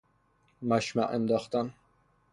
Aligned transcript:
مشمع 0.61 1.07
انداختن 1.09 1.73